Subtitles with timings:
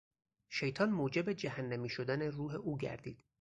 [0.49, 3.23] شیطان موجب جهنمی شدن روح او گردید.